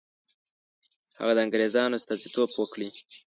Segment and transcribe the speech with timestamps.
[1.19, 2.89] هغه د انګرېزانو استازیتوب وکړي.